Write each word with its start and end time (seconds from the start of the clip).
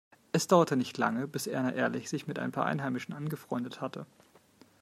Es 0.31 0.47
dauerte 0.47 0.75
nicht 0.77 0.97
lange, 0.97 1.27
bis 1.27 1.45
Erna 1.45 1.73
Ehrlich 1.73 2.09
sich 2.09 2.25
mit 2.25 2.39
ein 2.39 2.51
paar 2.51 2.65
Einheimischen 2.65 3.13
angefreundet 3.13 3.81
hatte. 3.81 4.07